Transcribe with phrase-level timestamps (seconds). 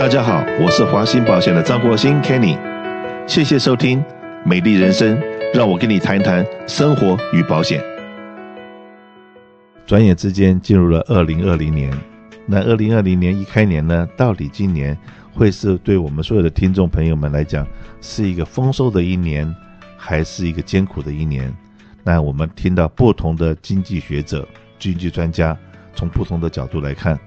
[0.00, 2.56] 大家好，我是华兴保险的张国兴 Kenny，
[3.26, 3.98] 谢谢收听
[4.46, 5.14] 《美丽人生》，
[5.52, 7.84] 让我跟你谈谈生活与保险。
[9.84, 11.92] 转眼之间进入了二零二零年，
[12.46, 14.96] 那二零二零年一开年呢，到底今年
[15.34, 17.66] 会是对我们所有的听众朋友们来讲
[18.00, 19.54] 是一个丰收的一年，
[19.98, 21.54] 还是一个艰苦的一年？
[22.02, 24.48] 那我们听到不同的经济学者、
[24.78, 25.54] 经济专家
[25.94, 27.20] 从不同的角度来看，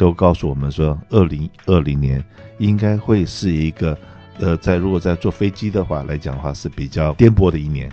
[0.00, 2.24] 都告诉我们说，二零二零年
[2.56, 3.94] 应该会是一个，
[4.38, 7.92] 呃，在如果在坐飞机的话来讲的话是比较颠簸的一年，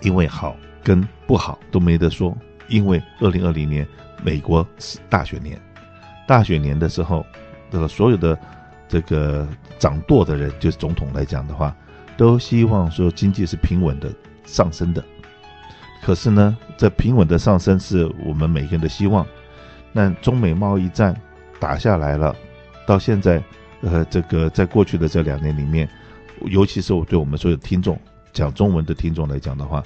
[0.00, 2.36] 因为好跟不好都没得说。
[2.66, 3.86] 因为二零二零年
[4.20, 5.56] 美国是大选年，
[6.26, 7.24] 大选年的时候，
[7.70, 8.36] 这个所有的
[8.88, 9.46] 这个
[9.78, 11.72] 掌舵的人，就是总统来讲的话，
[12.16, 14.12] 都希望说经济是平稳的
[14.44, 15.04] 上升的。
[16.02, 19.24] 可是呢，这平稳的上升是我们每个人的希望。
[19.92, 21.14] 那中美贸易战
[21.60, 22.34] 打下来了，
[22.86, 23.42] 到现在，
[23.82, 25.88] 呃，这个在过去的这两年里面，
[26.46, 27.98] 尤其是我对我们所有听众
[28.32, 29.82] 讲中文的听众来讲的话，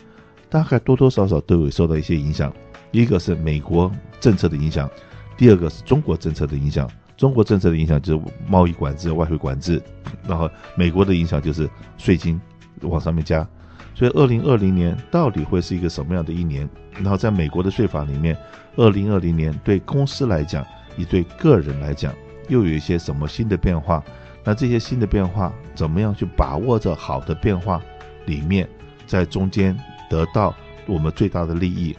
[0.48, 2.52] 大概多多少少都有受到一些影响。
[2.90, 4.88] 一个是美国政策的影响，
[5.36, 6.88] 第二个是中国政策的影响。
[7.16, 9.82] 中国政策的影响就是贸易管制、外汇管制，
[10.26, 12.40] 然后美国的影响就是税金
[12.82, 13.46] 往上面加。
[13.92, 16.68] 所以，二零二零年到底会是一个什么样的一年？
[16.92, 18.38] 然后，在美国的税法里面，
[18.76, 20.64] 二零二零年对公司来讲，
[20.98, 22.12] 以对个人来讲，
[22.48, 24.04] 又有一些什么新的变化？
[24.44, 27.80] 那这些新的变化，怎么样去把握着好的变化
[28.26, 28.68] 里面，
[29.06, 29.78] 在中间
[30.10, 30.54] 得到
[30.86, 31.96] 我们最大的利益？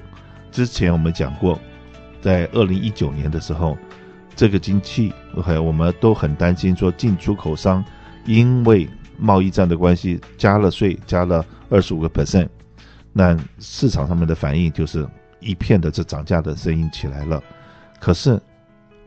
[0.51, 1.59] 之前我们讲过，
[2.21, 3.77] 在二零一九年的时候，
[4.35, 7.83] 这个经济还有我们都很担心，说进出口商
[8.25, 12.47] 因为贸易战的关系加了税，加了二十五个 percent，
[13.13, 15.07] 那市场上面的反应就是
[15.39, 17.43] 一片的这涨价的声音起来了。
[17.99, 18.41] 可是，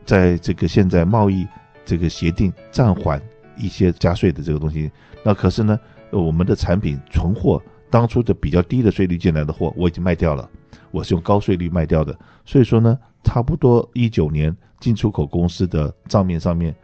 [0.05, 1.47] 在这个现在贸易
[1.85, 3.21] 这个协定暂缓
[3.57, 4.91] 一些加税的这个东西，
[5.23, 5.79] 那可是呢，
[6.11, 10.49] 我们的产品存货当初的比较低的税率进来的货，我已经卖掉了。
[10.91, 12.15] 我是用高税率卖掉的，
[12.45, 16.75] 所以说呢，差不多一九年进出口公司的账面上面，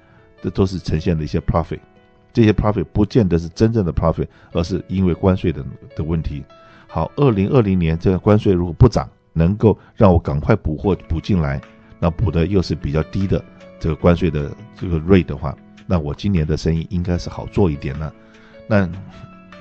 [0.41, 1.79] 这都是呈现了一些 profit，
[2.33, 5.63] 这些 profit 不见得是真正的 profit，而是因为关税的
[5.95, 6.43] 的问题。
[6.87, 11.61] 好，二零二零年这个关税如果不涨，能够让我赶快补货补进来，
[11.99, 13.43] 那补的又是比较低的
[13.79, 15.55] 这个关税的这个 rate 的话，
[15.85, 18.13] 那我今年的生意应该是好做一点了。
[18.67, 18.89] 那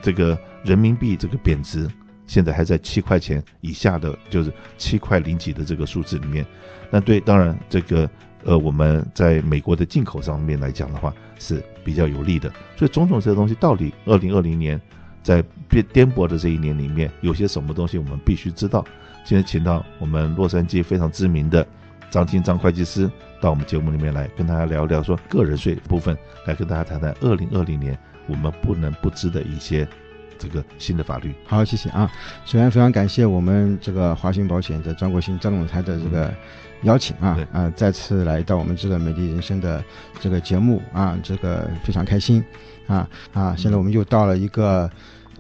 [0.01, 1.89] 这个人民币这个贬值。
[2.29, 6.45] 现在还在七块钱以下的，就是七块零几的这个数字里面。
[6.91, 8.07] 那对，当然这个
[8.45, 12.53] 呃，我们在美国的进口上面来讲的话是比较有利的。
[12.77, 14.79] 所以种种这些东西，到底二零二零年
[15.23, 18.85] 在变颠簸的这一年里面，有些什么东西我们必须知道。
[19.25, 21.67] 今天请到我们洛杉矶非常知名的
[22.11, 23.11] 张金张会计师
[23.41, 29.87] 到我们节目里面来跟大家聊聊，说个人税部分，来跟大家谈谈二零二零年我们不能不知的一些。
[30.41, 32.09] 这个新的法律，好，谢谢啊。
[32.45, 36.33] 首先非常感谢我们这个华兴保险的张国兴张总裁的这个
[36.83, 39.83] 邀请啊，啊、嗯呃，再次来到我们这个美丽人生的
[40.21, 42.41] 这个节目啊，这个非常开心
[42.87, 43.53] 啊啊！
[43.59, 44.89] 现在我们又到了一个。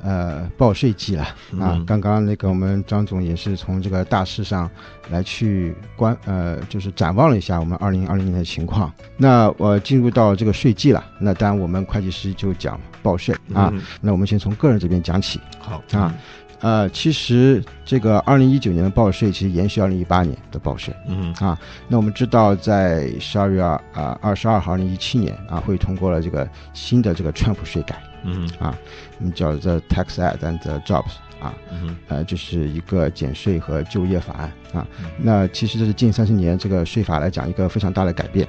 [0.03, 1.25] 呃，报税季了
[1.61, 1.83] 啊！
[1.87, 4.71] 刚刚那个我们张总也是从这个大势上
[5.11, 8.93] 来去观，呃，就是展望了一下我们二零二零年的情况。
[9.17, 13.73] 那我进入到这个税季了，那当然我们会计师就讲报税啊。
[14.01, 15.41] 那我们先从个人这边讲起。
[15.59, 16.15] 好啊，
[16.61, 20.93] 呃，其实这个二零一九年的报税其实延续二零一八年的报税。
[21.07, 27.97] 嗯啊，那我们知道在十二月二啊二十二号，二零一七年啊，会通过了这个新的这个川普税改。
[28.25, 28.77] 嗯啊，
[29.19, 34.85] 我们叫 The Tax Act and the Jobs 啊，嗯呃，就是一个减税和就业法案啊。
[35.17, 38.49] 那其实这是近三十年这个税法来讲一个非常大的改变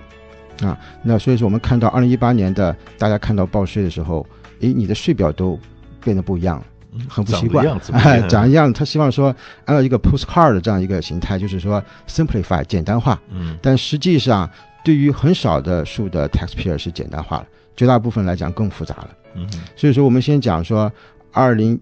[0.64, 0.75] 啊。
[1.03, 4.25] 那所以说我们看到二零一八年的大家看到报税的时候，
[4.62, 5.59] 诶，你的税表都
[6.03, 6.66] 变得不一样了，
[7.07, 8.72] 很不习惯，哎，长一样。
[8.73, 9.35] 他希望说
[9.66, 13.19] 按照一个 postcard 的这样一个形态，就是说 simplify 简单化。
[13.29, 14.50] 嗯，但实际上
[14.83, 19.09] 对于很少的数的 taxpayer 是简单化了，绝大部分来讲更复杂了。
[19.36, 20.91] 嗯，所以说我们先讲说，
[21.31, 21.80] 二零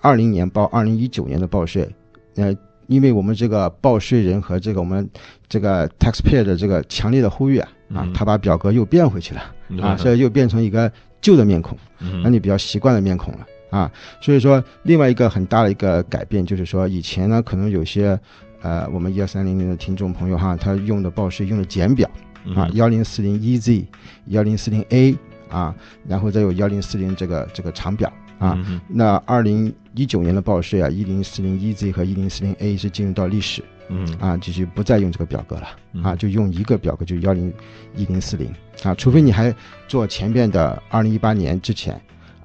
[0.00, 1.88] 二零年报二零一九年的报税，
[2.36, 2.54] 呃，
[2.86, 5.08] 因为我们这个报税人和这个我们
[5.48, 9.40] 这个 taxpayer 的这个强烈的呼吁啊，啊，他把表格又变回去了，
[9.80, 10.92] 啊，所以又变成一个
[11.22, 11.78] 旧的面孔，
[12.22, 13.90] 那你比较习惯的面孔了，啊，
[14.20, 18.18] 所以说另外一个很大的一个改变就是说，以前呢可能有些
[18.60, 22.10] 呃我们一二三零零的听众朋友哈，他用的报税用的简表，
[22.54, 23.84] 啊，幺零四零 EZ，
[24.26, 25.16] 幺零四零 A。
[25.50, 25.74] 啊，
[26.06, 28.08] 然后再有幺零四零这个这个长表
[28.38, 28.56] 啊。
[28.68, 37.52] 嗯、那二零一九年的报税啊，一零四零 EZ 和一零四零 A 是进入到历史，嗯啊，就是不再用这个表格了，嗯、啊，就用一个表格，就幺零
[37.96, 38.48] 一零四零
[38.84, 39.52] 啊，除非你还
[39.88, 42.00] 做前面的二零一八年之前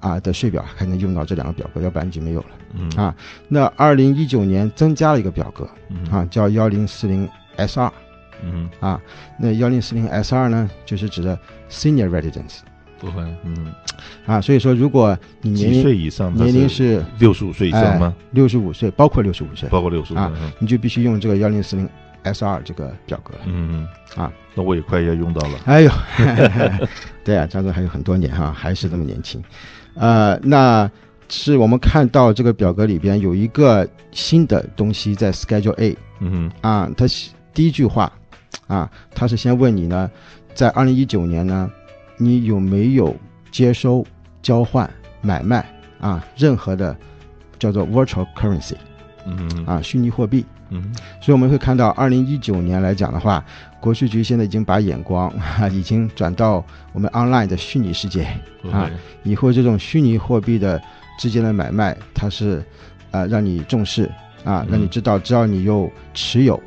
[0.06, 2.48] 啊的税表还能用到这两个表格，要不然就没有了，
[2.78, 3.16] 嗯啊。
[3.48, 5.68] 那二零一九年增加了一个表格，
[6.12, 7.92] 啊，叫幺零四零 S 二。
[8.44, 9.02] 嗯啊，
[9.40, 12.60] 那幺零四零 S 二呢，就是指的 senior residence，
[13.00, 13.74] 部分，嗯
[14.26, 18.14] 啊，所以说如果你年龄岁以上，年龄是六十五岁以上吗？
[18.32, 21.90] 六十五岁，包括六十五岁，包括六十五岁啊，你就必须用这个幺零四零
[22.26, 23.42] S 二这个表格了。
[23.46, 23.88] 嗯嗯
[24.22, 25.60] 啊，那我也快要用到了。
[25.66, 25.92] 哎呦，
[27.24, 29.44] 对啊，张总还有很多年哈，还是这么年轻。
[29.94, 30.90] 呃，那
[31.30, 35.98] 是我们看到这个表格里边有一个新的东西在 Schedule A。
[36.20, 37.06] 嗯哼啊，它
[37.54, 38.12] 第一句话。
[38.68, 40.10] 啊，它是先问你呢，
[40.54, 41.70] 在二零一九年呢，
[42.18, 43.14] 你有没有
[43.52, 44.04] 接收、
[44.42, 44.90] 交换、
[45.22, 45.64] 买卖
[46.00, 46.96] 啊任何的
[47.60, 48.76] 叫做 virtual currency，
[49.26, 49.66] 嗯。
[49.66, 50.82] 啊虚拟货币，嗯，
[51.22, 53.44] 所以我们会看到二零一九年来讲的话，
[53.80, 56.64] 国税局现在已经把眼光啊 已经转到
[56.94, 58.28] 我们 online 的虚拟世界
[58.72, 58.90] 啊，
[59.24, 60.82] 以后这种虚拟货币的
[61.20, 62.64] 之间的买卖，它是
[63.12, 64.10] 啊让你重视
[64.44, 66.62] 啊，让你知道，只要你有持有，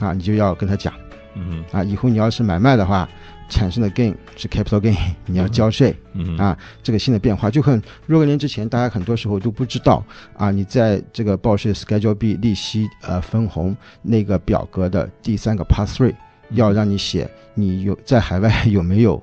[0.00, 0.92] 啊，你就要跟他讲。
[1.34, 3.08] 嗯啊，以后你要是买卖的话，
[3.48, 4.96] 产生的 gain 是 capital gain，
[5.26, 5.94] 你要交税。
[6.12, 10.04] 嗯啊，这个新的变化就很若干年之前，大家很多时候都不知道
[10.36, 10.50] 啊。
[10.50, 16.14] 你在这个报税 Schedule B 利息呃分红那个表格的第三个 Part Three，
[16.50, 19.22] 要让你写你有在海外 有没有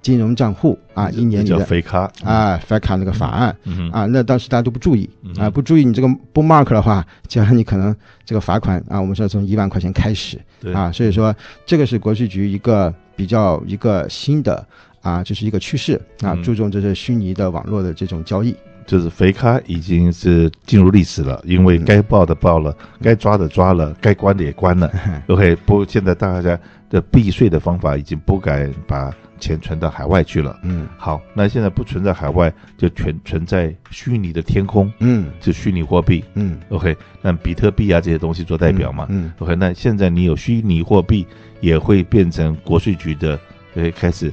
[0.00, 1.10] 金融账户啊？
[1.10, 3.56] 一年你的 FATCA 啊 FATCA 那个法案
[3.92, 5.08] 啊，那当时大家都不注意
[5.38, 10.40] 啊，不注意你这个不 mark 的话，将来你可能这个罚款啊，我们说从一万块钱开始
[10.74, 11.34] 啊，所以说
[11.66, 14.66] 这个是国税局一个比较一个新的
[15.02, 18.54] 啊，就是一个趋势啊，注重这些虚拟的网络的这种交易。
[18.86, 24.90] 就是 FATCA 已经是进入历史了，因为该报的报了，该抓的抓了，该关的也关了。
[25.28, 26.58] OK，不，现在大家
[26.88, 29.12] 的避税的方法已经不敢把。
[29.38, 41.26] 钱存到海外去了，嗯，好，那现在不存在海外，就全存在虚拟的天空，嗯，就虚拟货币，嗯，OK，那比特币啊这些东西做代表嘛，嗯，嗯，OK，那现在你有虚拟货币，
[41.60, 43.38] 也会变成国税局的，
[43.74, 44.32] 呃，开始，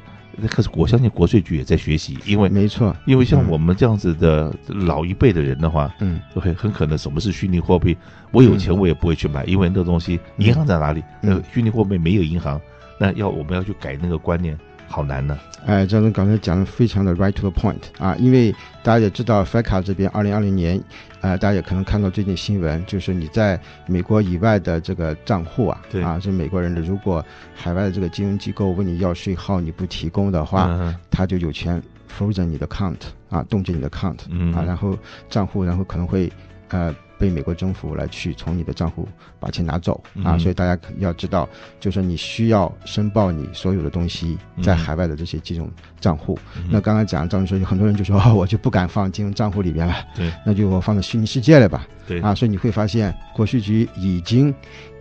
[0.49, 7.95] 可是我相信国税局也在学习，因为没错，因为像我们这样子的老一辈的人的话，嗯，OK，很可能什么是虚拟货币，
[8.31, 11.03] 我有钱我也不会去买，因为那东西银行在哪里？
[11.21, 12.59] 那虚拟货币没有银行，
[12.99, 14.57] 那要我们要去改那个观念。
[14.87, 15.37] 好难呢！
[15.65, 18.53] 哎，张总刚才讲的非常的 right to the point 啊，因为
[18.83, 20.79] 大家也知道，FATCA 这边二零二零年，
[21.21, 31.81] 呃，大家也可能看到最近新闻，就是你在美国以外的这个账户啊，对啊，是美国人的，如果海外的这个金融机构问你要税号，你不提供的话，嗯、他就有权
[32.15, 32.99] frozen 你的 account
[33.29, 34.19] 啊，冻结你的 account
[34.55, 34.95] 啊，然后
[35.29, 36.31] 账户，然后可能会
[36.69, 36.95] 呃。
[37.17, 39.07] 被美国政府来去从你的账户
[39.39, 41.47] 把钱拿走啊，所以大家要知道，
[41.79, 45.69] 就是你需要申报你所有的东西在海外的这些金融
[45.99, 46.37] 账户。
[46.69, 54.53] 那刚刚讲张总说，有很多人就说，哦，我就不敢放金融账户里边了，对，那就我放在虚拟世界了吧，对啊，所以你会发现国税局已经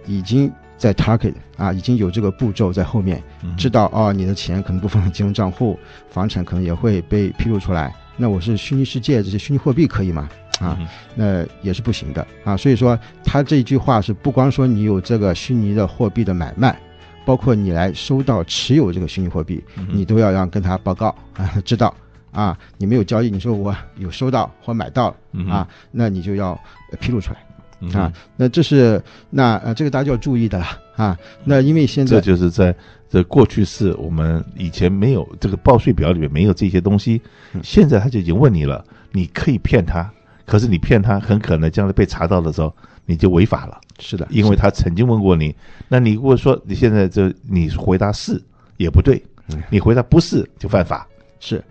[0.06, 3.22] 已经在 target 啊，已经有这个步骤在后面，
[3.56, 5.78] 知道哦，你的钱可能不放在金融账户，
[6.10, 7.94] 房产可能也会被披露出来。
[8.16, 10.28] 那我是虚拟世界这些虚拟货币可以吗？
[10.60, 10.78] 啊，
[11.14, 12.56] 那也是不行的啊。
[12.56, 16.78] 所以说，他这一句话是不光说你有这个虚拟的货币的买卖，
[17.24, 19.62] 包括你来收到持有这个虚拟货币，
[19.92, 21.94] 你都要让跟他报告啊， 知道
[22.30, 25.14] 啊，你没有交易，你说我有收到或买到
[25.48, 26.58] 啊，那你就要
[27.00, 28.12] 披露出来啊。
[28.36, 31.18] 那这是那呃，这个大家就要注意的了啊。
[31.44, 32.74] 那因为现在这就是在。
[33.10, 37.22] 这过去是我们以前没有这个报税表里面没有这些东西，
[37.62, 40.10] 现在他就已经问你了，你可以骗他，
[40.46, 42.74] 可是你骗他很可能将来被查到的时候
[43.06, 43.80] 你就违法了。
[43.98, 45.54] 是的，因为他曾经问过你，
[45.88, 48.42] 那你如果说你现在就你回答是
[48.76, 49.22] 也不对，
[49.70, 51.06] 你回答不是就犯法。
[51.40, 51.62] 是，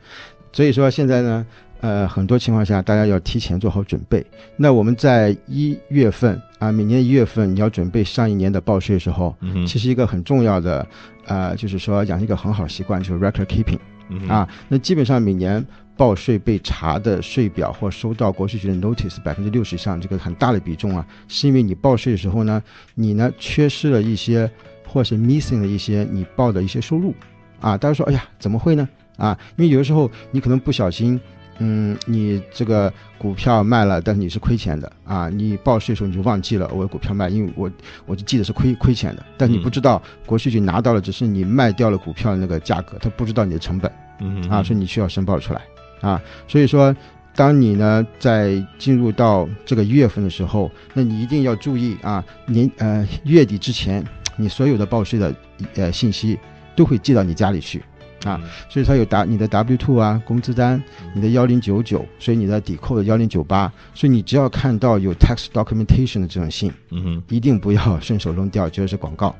[0.51, 1.45] 所以说现在呢。
[1.83, 4.25] 呃，很多情况下，大家要提前做好准备。
[4.55, 10.87] 那我们在一月份啊，每年一月份你要准备上一年的报税的时候，嗯、其实一个很重要的，
[11.25, 13.77] 呃，就是说养一个很好习惯，就是 record keeping，
[14.09, 14.47] 嗯、啊。
[14.67, 22.61] 那基本上每年报税被查的税表或收到国税局的 notice 百分之六十以上，这个很大的比重啊，是因为你报税的时候呢，
[22.95, 24.49] 你呢缺失了一些，
[24.87, 27.13] 或是 missing 了一些你报的一些收入，
[27.59, 28.87] 啊，大家说，哎呀，怎么会呢？
[29.17, 31.19] 啊，因为有的时候你可能不小心。
[31.59, 35.29] 嗯，你这个股票卖了，但是你是亏钱的啊！
[35.29, 37.71] 你报税的时候你就忘记了我股票卖，因为我
[38.05, 45.61] 我就记得是亏亏钱的，但你不知道国税局拿到了只是你卖掉了股票的那个价格，他不知道你的成本，嗯啊，所以你需要申报出来
[46.01, 46.19] 啊。
[46.47, 46.95] 所以说，
[47.35, 54.03] 当你呢在进入到这个一月份的时候，那你一定要注意啊，年呃月底之前，
[54.35, 55.33] 你所有的报税的
[55.75, 56.37] 呃信息
[56.75, 57.83] 都会寄到你家里去。
[58.23, 58.39] 啊，
[58.69, 60.81] 所以它有打你的 W two 啊，工资单，
[61.13, 69.35] 你的幺零九九，所以你的抵扣的幺零九八，所以你只要看到有 tax documentation 的这种信，嗯哼，一定不要顺手扔掉，觉得是广告，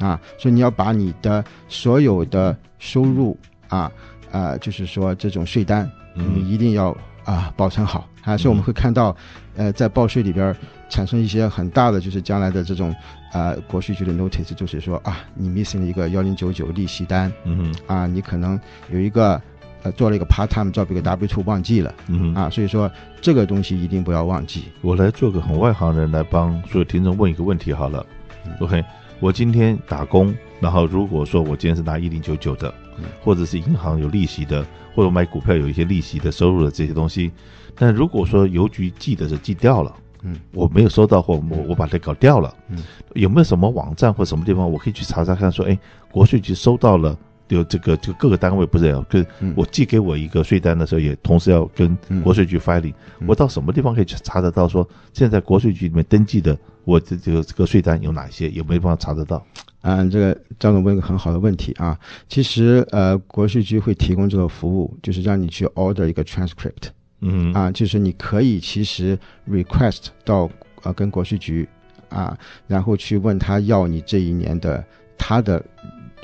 [0.00, 3.90] 啊，所以你要把你的所有的收入啊，
[4.32, 9.14] 啊，就是说这种税单，你一定要啊保存好，啊，所以我们会看到，
[9.54, 10.56] 呃，在报税里边
[10.88, 12.94] 产生一些很大的就是将来的这种。
[13.32, 18.58] 啊、呃，国税局的 notice 就是说啊，你 missing 了一个幺零九九利息单，嗯哼，啊，你可能
[18.90, 19.38] 有一个
[19.82, 22.90] 呃做了一个 part time job 一个 W two 忘记了，嗯哼，啊，所以说
[23.20, 24.66] 这个东西一定不要忘记。
[24.80, 28.06] 我来做个很外行人来帮所有听众问一个问题好了、
[28.46, 28.82] 嗯、，OK，
[29.20, 32.85] 我今天打工，然后如果说我今天是拿一零九九的，嗯、
[33.22, 37.30] 或者是银行有利息的，或者买股票有一些利息的收入的这些东西，
[37.74, 39.94] 但如果说邮局寄的是寄掉了。
[40.22, 42.52] 嗯，我没有收到，或我我把它搞掉了。
[42.70, 42.82] 嗯，
[43.14, 45.52] 有没有什么网站或什么地方我可以去查查看？
[45.52, 45.78] 说，哎，
[46.10, 47.16] 国税局收到了，
[47.48, 49.24] 有这个就各个单位不是要跟
[49.54, 52.94] 我寄给我一个税单的时候，也同时要跟国税局 filing。
[53.26, 54.66] 我到什么地方可以去查得到？
[54.66, 58.50] 说现在国税局里面登记的我这这个这个税单有哪些？
[58.50, 59.44] 有没有办法查得到？
[59.82, 61.96] 嗯，这个张总问一个很好的问题啊。
[62.28, 66.88] 其实呃，国税局会提供这个服务，就是让你去 order 一个 transcript。
[67.20, 69.16] 嗯啊，就是你可以其实
[69.48, 70.50] request 到
[70.82, 71.68] 呃跟国税局
[72.08, 72.36] 啊，
[72.66, 74.84] 然后去问他要你这一年的
[75.16, 75.64] 他的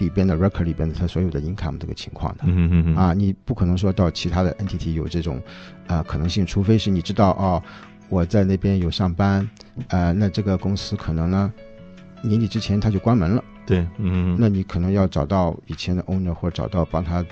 [0.03, 2.45] 里边的 record 里边的他所有的 income 这个情况的。
[2.45, 5.41] 嗯嗯嗯啊，你不可能说到其他的 entity 有这种
[5.87, 7.63] 啊可能性，除非是你知道哦，
[8.09, 9.49] 我在那边有上班，
[9.89, 11.53] 呃，那这个公司可能呢
[12.23, 13.43] 年底之前他就关门了。
[13.65, 17.25] 对，嗯，那你可能要找到以前的 owner 或者找到帮他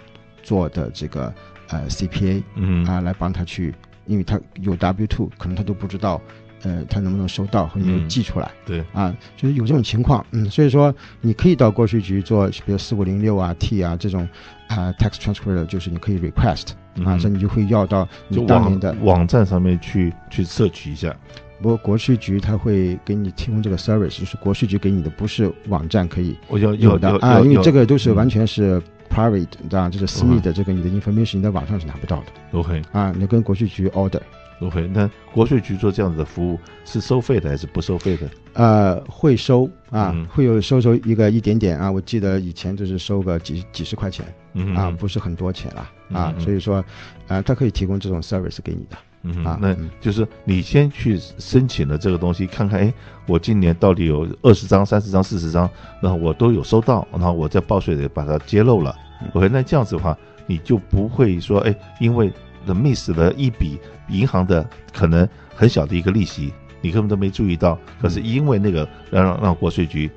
[0.43, 1.33] 做的这个。
[1.73, 3.73] 呃，CPA，嗯啊，来帮他去，
[4.07, 6.21] 因为他有 W two，可能他都不知道，
[6.63, 14.29] 呃，他能不能收到和有没有寄出来，嗯、对，啊，就是有这种情况，嗯，所以说你可以到国税局做，比如四五零六啊 T 啊这种
[14.69, 16.71] 啊 tax transfer 的，就是你可以 request，
[17.05, 21.15] 啊，这、嗯、你就会要到你当年的网站上面去去摄取一下。
[21.63, 26.37] 不过国税局他会给你提供这个 service，就是国税局给你的不是网站可以
[26.79, 28.79] 有的啊，因为这个都是完全是。
[28.79, 32.27] 嗯 Private，这样就是私密的，这个你的 information 你在网上是拿不到的。
[32.53, 34.21] OK，啊，你跟国税局 order。
[34.61, 38.29] OK，那国税局做这样子的服务是收费的还是不收费的？
[38.53, 41.91] 呃，会收啊，嗯、会有收收一个一点点啊。
[41.91, 45.81] 我记得以前就是收个几几十块钱，嗯啊，不是很多钱了
[46.13, 46.33] 啊。
[46.37, 46.85] 嗯、所以说，
[47.29, 48.97] 呃，他可以提供这种 service 给你的。
[49.23, 52.93] 嗯啊，那就是你先去申请了这个东西，看看，哎，
[53.27, 55.69] 我今年到底有二十张、三十张、四十张，
[56.01, 58.95] 然后我都有收到，然后我在报税里把它揭露了。
[59.35, 62.33] OK，那这样子的话，你就不会说，哎，因为
[62.67, 70.11] the miss 了一笔银行的可能很小的一个利息，你根本都没注意到，可是因为那个让让让国税局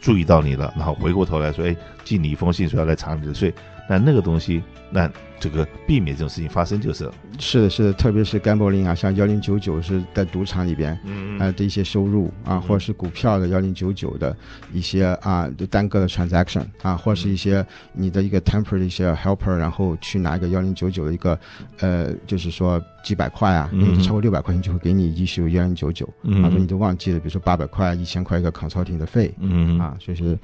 [0.00, 3.52] 注意到你了，然后回过头来说，哎，寄你一封信说要来查你的税，
[3.88, 5.10] 那那个东西，那。
[5.40, 7.14] 这个避免这种事情发生就是了。
[7.38, 14.36] 是的，是的，特别是 gambling 啊，像幺零九九是在赌场里边，嗯呃的一些收入啊，或者是股票的幺零九九的
[14.72, 21.38] 一些啊单个的 transaction 啊，或者是一些你的一个 temporary 的一些 helper，然后去拿一个幺零九九的一个
[21.78, 29.78] 呃，就是说几百块啊，嗯，超过六百块钱就会给你 issue 幺零九九，嗯，说你都忘记了，比如说八百块、一千块一个 consulting 的费，嗯。
[29.78, 30.36] 啊，所以是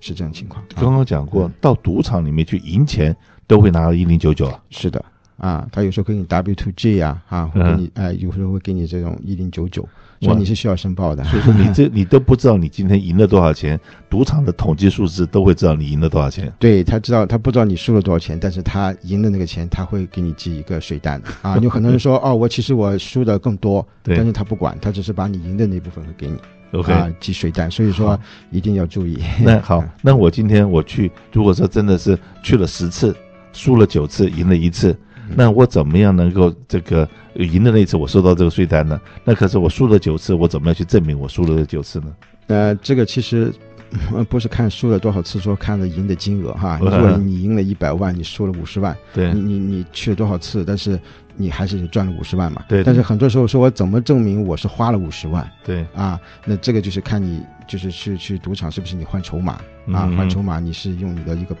[0.00, 0.64] 是这样情况。
[0.76, 3.16] 刚刚讲过，到赌场里面去赢钱。
[3.48, 5.02] 都会拿到一零九九啊，是的，
[5.38, 9.88] 啊，他有时候给你 W two G 啊，啊，会给你，哎，有时候会给你这种一零九九，
[10.20, 11.24] 所以你是需要申报的。
[11.24, 16.52] 所以说你这 你都不知道你今天赢了多少钱，赌场的统计数字都会知道你赢了多少钱。
[16.58, 21.56] 对，他知道，他不知道你输了多少钱，但是他赢的那个钱他会给你寄一个税单啊。
[21.64, 26.36] 有很多人说，哦，我其实我输的更多，对，但是他不管，他只是把你赢的那部分会给你
[26.72, 27.70] ，OK，啊，寄税单。
[27.70, 28.18] 所以说
[28.50, 29.18] 一定要注意。
[29.42, 33.14] 那 好，那我今天我去，如果说真的是去了十次。
[33.54, 34.96] 输了九次，赢了一次，
[35.34, 39.00] 那我怎么样能够这个赢的那一次我收到这个税单呢？
[39.24, 42.14] 那可是我输了九次，我怎么样去证明我输了这九次呢？
[42.48, 43.52] 呃，这个其实
[44.28, 46.78] 不是看输了多少次，说看了赢的金额哈。
[46.80, 51.00] 如果你赢了一百万，你输了五十万，对，你你你去了多少次，但是
[51.36, 52.62] 你还是赚了五十万嘛。
[52.68, 52.84] 对。
[52.84, 55.48] 但是很多时候说我怎么证明我是花了五十万？
[55.64, 55.86] 对。
[55.94, 59.54] 啊，那这个就是看你就是去去赌场是不是你换筹码
[59.92, 60.10] 啊？
[60.16, 61.56] 换筹码你是用你的一个。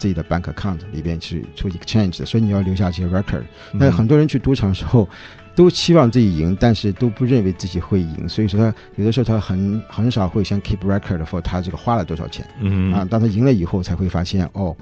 [0.00, 3.42] 自己的 bank account 里边去做 exchange 的，所以你要留下这些 record。
[3.72, 5.08] 那很多人去赌场的时候，
[5.58, 12.48] 都期望自己赢，但是都不认为自己会赢，所以说他有的时候他很很少会先 keep record for 他这个花了多少钱。
[12.60, 14.76] 嗯啊，当他赢了以后，才会发现哦，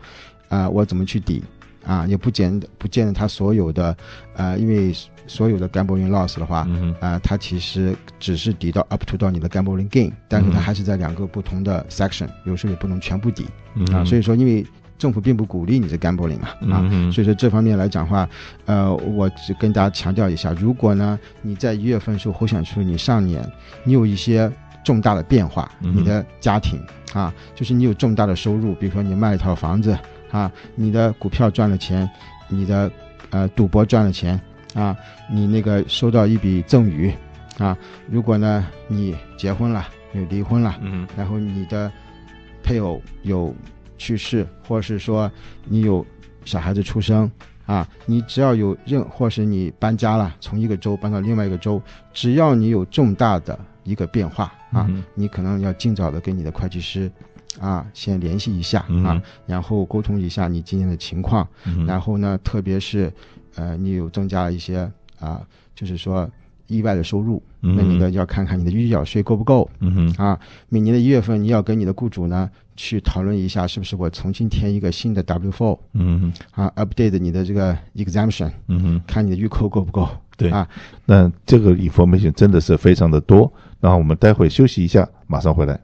[0.50, 1.42] 啊、呃，我怎么去抵？
[1.82, 3.96] 啊，也不见不见得他所有的，
[4.34, 4.92] 呃，因为
[5.26, 14.66] 所有的 gambling loss 的话，嗯啊，他其实只是抵到 up to 到你的 gambling gain，但是他还是在两个不同的 section，有时候也不能全部抵，嗯、啊，所以说因为
[14.98, 18.28] 政府并不鼓励你这 gambling 嘛，啊，嗯、所以说这方面来讲的话，
[18.64, 23.44] 呃，我只跟大家强调一下，如果呢你在一月份时候回想出你上年
[23.84, 24.50] 你有一些
[24.84, 26.80] 重大的变化，你的家庭
[27.12, 29.96] 啊，就是你有重大的收入，比如说你卖了一套房子。
[30.32, 32.06] 啊，你的股票赚了钱，
[32.48, 32.90] 你的
[33.30, 34.38] 呃赌博赚了钱
[34.74, 34.94] 啊，
[35.30, 37.14] 你那个收到一笔赠与
[37.58, 37.78] 啊，
[38.10, 41.90] 如果呢你结婚了你离婚了，嗯，然后你的
[42.60, 43.54] 配偶有
[43.96, 45.30] 去世，或是说
[45.64, 46.04] 你有
[46.44, 47.30] 小孩子出生
[47.64, 51.80] 啊，你只要有任或是你搬家了，从一个州搬到另外一个州，
[52.12, 57.10] 只要你有重大的一个变化啊，嗯，你可能要尽早的跟你的会计师。
[57.58, 63.10] 啊，先联系一下啊，然后沟通一下你今年的情况，嗯、然后呢，特别是，
[63.54, 65.40] 呃，你有增加了一些啊，
[65.74, 66.30] 就是说
[66.66, 70.38] 意外的收入，嗯、那你呢要看看你的预缴税够不够，嗯啊，
[70.68, 79.02] 每年的一月份你要跟你的雇主呢去讨论一下，是不是我重新填一个新的 W4，嗯啊，update 你的这个 exemption，嗯哼。
[79.06, 80.06] 看你的预扣够不够，
[80.36, 80.50] 对。
[80.50, 80.68] 啊，
[81.06, 85.74] 那这个 information 真的是非常的多，然后我们待会休息一下，马上回来。